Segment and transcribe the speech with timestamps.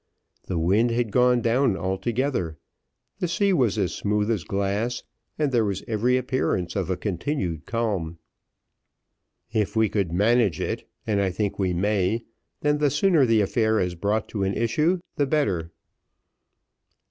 [0.47, 2.57] The wind had gone down altogether,
[3.19, 5.03] the sea was as smooth as glass,
[5.37, 8.17] and there was every appearance of a continued calm.
[9.53, 12.23] "If we could manage it and I think we may
[12.61, 15.69] then the sooner the affair is brought to an issue the better."